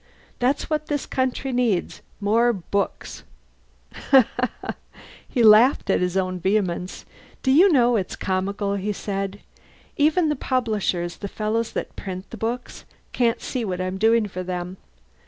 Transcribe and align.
That's 0.39 0.67
what 0.67 0.87
this 0.87 1.05
country 1.05 1.51
needs 1.51 2.01
more 2.19 2.51
books!" 2.53 3.23
He 5.29 5.43
laughed 5.43 5.91
at 5.91 6.01
his 6.01 6.17
own 6.17 6.39
vehemence. 6.39 7.05
"Do 7.43 7.51
you 7.51 7.71
know, 7.71 7.95
it's 7.97 8.15
comical," 8.15 8.73
he 8.73 8.93
said. 8.93 9.41
"Even 9.97 10.29
the 10.29 10.35
publishers, 10.35 11.17
the 11.17 11.27
fellows 11.27 11.73
that 11.73 11.95
print 11.95 12.31
the 12.31 12.37
books, 12.37 12.83
can't 13.11 13.41
see 13.41 13.63
what 13.63 13.79
I'm 13.79 13.99
doing 13.99 14.27
for 14.27 14.41
them. 14.41 14.77